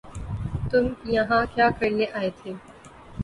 تم 0.69 0.85
یہاں 1.07 1.43
کیا 1.53 1.67
کرنے 1.79 2.05
آئے 2.13 2.29
تھے 2.37 2.51